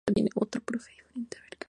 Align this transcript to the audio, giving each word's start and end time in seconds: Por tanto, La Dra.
Por 0.33 0.47
tanto, 0.79 0.87
La 1.13 1.23
Dra. 1.29 1.57